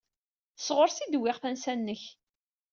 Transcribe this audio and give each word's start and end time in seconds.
Sɣur-s 0.65 0.97
ay 1.03 1.09
d-wwiɣ 1.09 1.37
tansa-nnek. 1.41 2.03